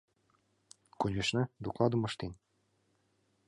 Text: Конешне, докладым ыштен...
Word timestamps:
Конешне, 1.01 1.43
докладым 1.63 2.01
ыштен... 2.07 2.31